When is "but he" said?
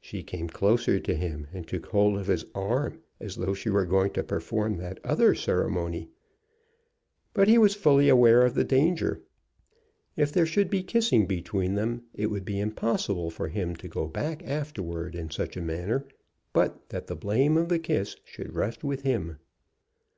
7.34-7.58